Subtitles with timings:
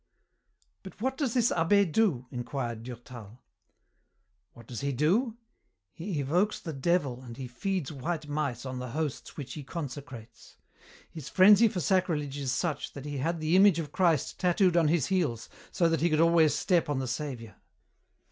[0.81, 3.43] "But what does this abbé do?" inquired Durtal.
[4.53, 5.37] "What does he do?
[5.93, 10.57] He evokes the Devil, and he feeds white mice on the hosts which he consecrates.
[11.11, 14.87] His frenzy for sacrilege is such that he had the image of Christ tattooed on
[14.87, 17.57] his heels so that he could always step on the Saviour!"